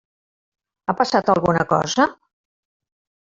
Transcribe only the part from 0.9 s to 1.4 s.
passat